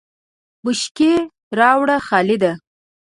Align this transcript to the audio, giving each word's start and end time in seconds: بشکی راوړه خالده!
بشکی 0.63 1.13
راوړه 1.59 1.97
خالده! 2.07 2.51